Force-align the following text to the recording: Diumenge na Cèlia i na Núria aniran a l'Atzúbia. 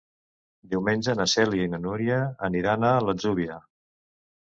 Diumenge 0.71 1.15
na 1.19 1.27
Cèlia 1.35 1.69
i 1.69 1.73
na 1.75 1.81
Núria 1.85 2.19
aniran 2.51 2.91
a 2.91 2.99
l'Atzúbia. 3.07 3.63